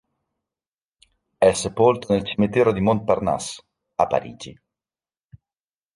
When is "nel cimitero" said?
2.11-2.73